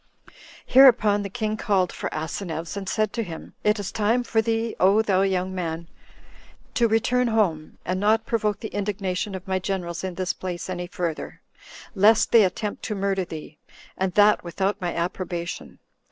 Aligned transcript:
Hereupon 0.65 1.21
the 1.21 1.29
king 1.29 1.57
called 1.57 1.91
for 1.93 2.09
Asineus, 2.11 2.75
and 2.75 2.89
said 2.89 3.13
to 3.13 3.21
him, 3.21 3.53
"It 3.63 3.77
is 3.77 3.91
time 3.91 4.23
for 4.23 4.41
thee, 4.41 4.75
O 4.79 5.03
thou 5.03 5.21
young 5.21 5.53
man! 5.53 5.87
to 6.73 6.87
return 6.87 7.27
home, 7.27 7.77
and 7.85 7.99
not 7.99 8.25
provoke 8.25 8.61
the 8.61 8.69
indignation 8.73 9.35
of 9.35 9.47
my 9.47 9.59
generals 9.59 10.03
in 10.03 10.15
this 10.15 10.33
place 10.33 10.71
any 10.71 10.87
further, 10.87 11.39
lest 11.93 12.31
they 12.31 12.43
attempt 12.43 12.81
to 12.85 12.95
murder 12.95 13.25
thee, 13.25 13.59
and 13.95 14.15
that 14.15 14.43
without 14.43 14.81
my 14.81 14.91
approbation. 14.91 15.77